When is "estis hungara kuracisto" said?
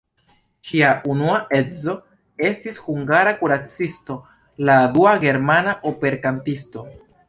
2.49-4.21